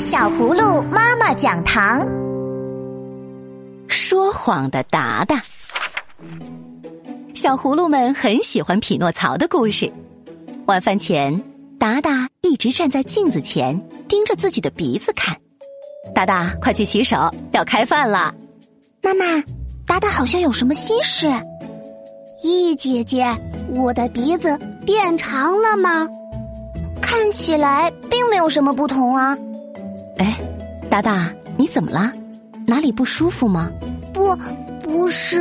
[0.00, 2.00] 小葫芦妈妈讲堂，
[3.86, 5.42] 说谎的达达。
[7.34, 9.92] 小葫芦们很喜欢匹诺曹的故事。
[10.64, 11.42] 晚饭前，
[11.78, 13.78] 达达一直站在镜子前，
[14.08, 15.36] 盯着自己的鼻子看。
[16.14, 18.34] 达达，快去洗手，要开饭了。
[19.02, 19.26] 妈妈，
[19.86, 21.26] 达达好像有什么心事。
[22.42, 23.36] 咦，姐姐，
[23.68, 26.08] 我的鼻子变长了吗？
[27.02, 29.36] 看起来并没有什么不同啊。
[30.20, 30.38] 哎，
[30.90, 32.12] 达达，你怎么了？
[32.66, 33.70] 哪里不舒服吗？
[34.12, 34.36] 不，
[34.82, 35.40] 不是，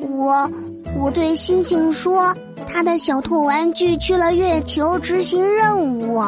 [0.00, 0.50] 我
[0.96, 2.34] 我对星星说，
[2.66, 6.20] 他的小兔玩具去了月球执行任务。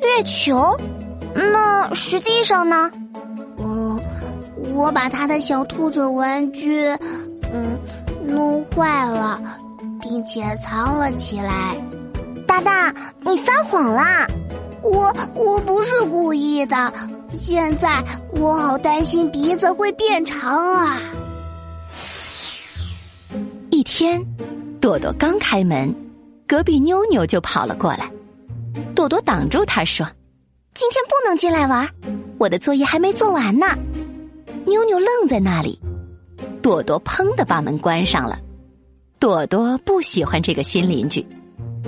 [0.00, 0.74] 月球？
[1.34, 2.90] 那实际上呢？
[3.58, 4.00] 嗯，
[4.74, 6.86] 我把他的小兔子玩具，
[7.52, 7.78] 嗯，
[8.24, 9.38] 弄坏了，
[10.00, 11.76] 并且藏了起来。
[12.46, 14.26] 达达，你撒谎啦！
[14.82, 16.92] 我我不是故意的，
[17.36, 21.00] 现在我好担心鼻子会变长啊！
[23.70, 24.24] 一天，
[24.80, 25.94] 朵朵刚开门，
[26.46, 28.10] 隔壁妞妞就跑了过来。
[28.94, 30.06] 朵朵挡住她说
[30.74, 31.88] ：“今天不能进来玩，
[32.38, 33.66] 我的作业还没做完呢。”
[34.64, 35.80] 妞妞愣在那里，
[36.62, 38.38] 朵朵砰的把门关上了。
[39.18, 41.26] 朵朵不喜欢这个新邻居，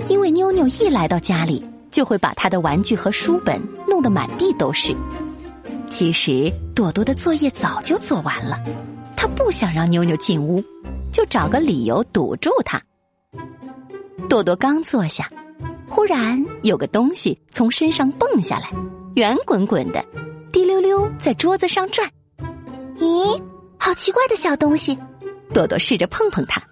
[0.07, 1.65] 因为妞妞一来到家里。
[1.91, 4.95] 就会把他的玩具和书本弄得满地都是。
[5.89, 8.57] 其实朵朵的作业早就做完了，
[9.15, 10.63] 他不想让妞妞进屋，
[11.11, 12.81] 就找个理由堵住他。
[14.29, 15.29] 朵朵刚坐下，
[15.89, 18.71] 忽然有个东西从身上蹦下来，
[19.15, 20.01] 圆滚滚的，
[20.51, 22.09] 滴溜溜在桌子上转。
[22.97, 23.41] 咦，
[23.77, 24.97] 好奇怪的小东西！
[25.53, 26.63] 朵朵试着碰碰它，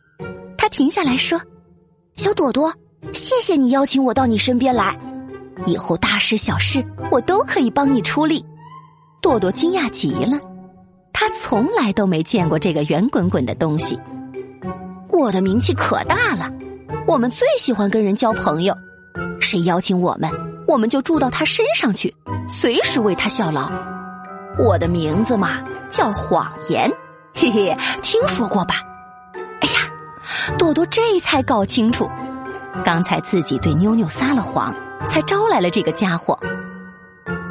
[0.57, 1.41] 它停下来说
[2.15, 2.73] ：“小朵朵，
[3.11, 4.97] 谢谢你邀请我到你身边来。”
[5.65, 8.43] 以后大事小事我都可以帮你出力。
[9.21, 10.39] 朵朵惊讶极了，
[11.11, 13.99] 她从来都没见过这个圆滚滚的东西。
[15.09, 16.49] 我的名气可大了，
[17.05, 18.73] 我们最喜欢跟人交朋友，
[19.41, 20.31] 谁邀请我们，
[20.67, 22.15] 我们就住到他身上去，
[22.47, 23.69] 随时为他效劳。
[24.57, 26.89] 我的名字嘛叫谎言，
[27.33, 28.75] 嘿嘿，听说过吧？
[29.59, 29.91] 哎呀，
[30.57, 32.09] 朵朵这才搞清楚，
[32.85, 34.73] 刚才自己对妞妞撒了谎。
[35.07, 36.37] 才招来了这个家伙，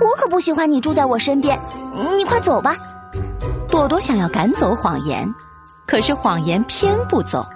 [0.01, 1.59] 我可不喜欢你住在我身边，
[2.17, 2.77] 你快走吧。
[3.69, 5.33] 朵朵想要赶走谎言，
[5.87, 7.47] 可是谎言偏不走。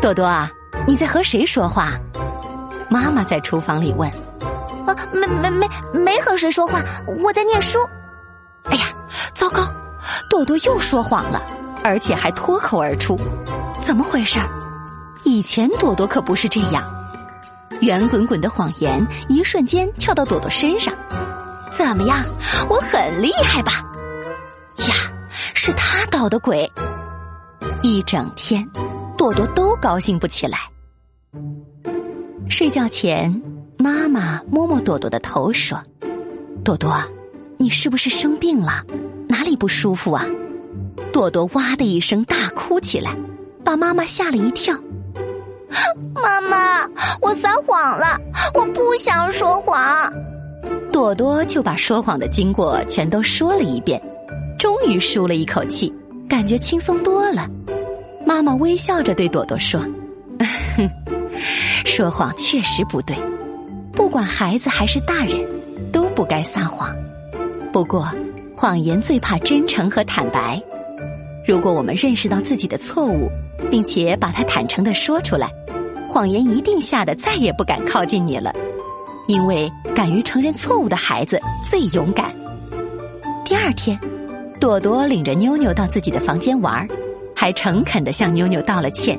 [0.00, 0.50] 朵朵啊，
[0.86, 1.94] 你在和谁说话？
[2.88, 4.08] 妈妈在厨房里问。
[4.86, 7.78] 啊，没没没没和谁说话，我在念书。
[8.64, 8.86] 哎呀，
[9.32, 9.62] 糟糕，
[10.28, 11.42] 朵朵又说谎了，
[11.82, 13.18] 而且还脱口而出，
[13.80, 14.38] 怎么回事？
[15.24, 16.84] 以前朵朵可不是这样。
[17.84, 20.94] 圆滚滚的谎言一瞬间跳到朵朵身上，
[21.76, 22.24] 怎么样？
[22.70, 23.84] 我很厉害吧？
[24.88, 24.94] 呀，
[25.52, 26.70] 是他捣的鬼！
[27.82, 28.66] 一整天，
[29.18, 30.58] 朵朵都高兴不起来。
[32.48, 33.42] 睡觉前，
[33.76, 35.78] 妈妈摸摸朵朵的头说
[36.64, 36.98] ：“朵朵，
[37.58, 38.82] 你是不是生病了？
[39.28, 40.24] 哪里不舒服啊？”
[41.12, 43.14] 朵朵哇的一声大哭起来，
[43.62, 44.74] 把妈妈吓了一跳。
[46.14, 46.88] 妈妈，
[47.20, 48.18] 我撒谎了，
[48.54, 50.12] 我不想说谎。
[50.92, 54.00] 朵朵就把说谎的经过全都说了一遍，
[54.58, 55.92] 终于舒了一口气，
[56.28, 57.48] 感觉轻松多了。
[58.24, 59.84] 妈妈微笑着对朵朵说
[61.84, 63.16] ：“说谎确实不对，
[63.92, 65.44] 不管孩子还是大人，
[65.92, 66.94] 都不该撒谎。
[67.72, 68.08] 不过，
[68.56, 70.62] 谎言最怕真诚和坦白。
[71.46, 73.28] 如果我们认识到自己的错误，
[73.70, 75.50] 并且把它坦诚的说出来。”
[76.14, 78.54] 谎言一定吓得再也不敢靠近你了，
[79.26, 82.32] 因为敢于承认错误的孩子最勇敢。
[83.44, 83.98] 第二天，
[84.60, 86.86] 朵朵领着妞妞到自己的房间玩，
[87.34, 89.18] 还诚恳的向妞妞道了歉，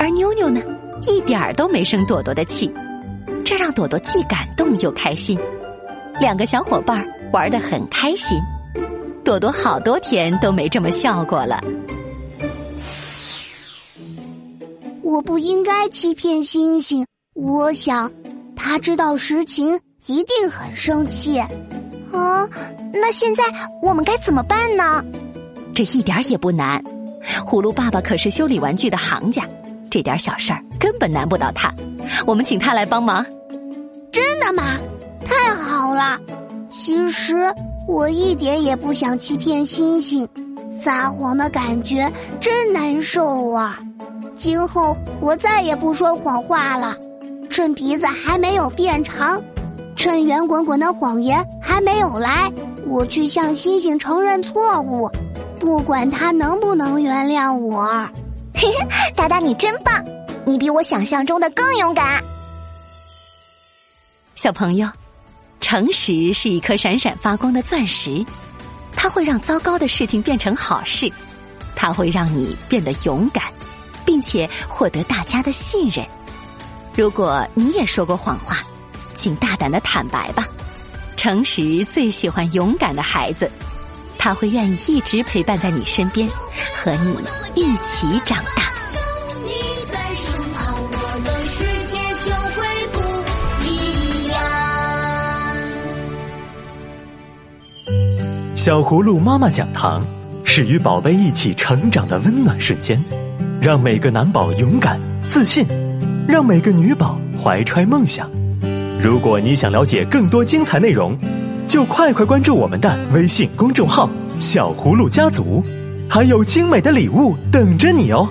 [0.00, 0.60] 而妞妞呢，
[1.02, 2.74] 一点儿都没生朵朵的气，
[3.44, 5.38] 这让朵朵既感动又开心。
[6.20, 8.36] 两个小伙伴玩的很开心，
[9.24, 11.62] 朵朵好多天都没这么笑过了。
[15.06, 17.06] 我不应该欺骗星星。
[17.32, 18.10] 我想，
[18.56, 21.38] 他知道实情，一定很生气。
[21.38, 22.48] 啊，
[22.92, 23.44] 那现在
[23.80, 25.04] 我们该怎么办呢？
[25.72, 26.82] 这一点也不难。
[27.46, 29.48] 葫芦爸爸可是修理玩具的行家，
[29.88, 31.72] 这点小事儿根本难不倒他。
[32.26, 33.24] 我们请他来帮忙。
[34.10, 34.76] 真的吗？
[35.24, 36.18] 太好了！
[36.68, 37.32] 其实
[37.86, 40.28] 我一点也不想欺骗星星，
[40.82, 43.78] 撒谎的感觉真难受啊。
[44.36, 46.96] 今后我再也不说谎话了，
[47.48, 49.42] 趁鼻子还没有变长，
[49.96, 52.52] 趁圆滚滚的谎言还没有来，
[52.86, 55.10] 我去向星星承认错误，
[55.58, 57.86] 不管他能不能原谅我。
[58.54, 60.04] 嘿嘿，达达你真棒，
[60.44, 62.22] 你比我想象中的更勇敢。
[64.34, 64.88] 小朋友，
[65.60, 68.24] 诚实是一颗闪闪发光的钻石，
[68.94, 71.10] 它会让糟糕的事情变成好事，
[71.74, 73.44] 它会让你变得勇敢，
[74.06, 76.02] 并且获得大家的信任。
[76.94, 78.60] 如果你也说过谎话，
[79.12, 80.46] 请大胆的坦白吧。
[81.16, 83.50] 诚实最喜欢勇敢的孩子，
[84.16, 86.28] 他会愿意一直陪伴在你身边，
[86.74, 87.18] 和你
[87.54, 88.62] 一起长大。
[98.54, 100.04] 小葫芦妈妈讲堂
[100.44, 103.00] 是与宝贝一起成长的温暖瞬间，
[103.66, 104.96] 让每个男宝勇敢
[105.28, 105.66] 自信，
[106.28, 108.30] 让每个女宝怀揣梦想。
[109.02, 111.18] 如果你想了解更多精彩内容，
[111.66, 114.08] 就快快关注我们的微信公众号
[114.38, 115.60] “小葫芦家族”，
[116.08, 118.28] 还有精美的礼物等着你哦。